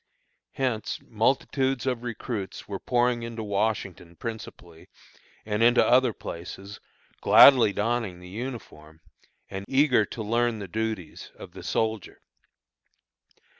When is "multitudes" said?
1.03-1.85